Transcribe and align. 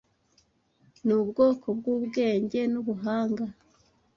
ni 1.05 1.13
ubwoko 1.19 1.65
bw’ubwenge 1.77 2.59
n’ubuhanga 2.71 3.45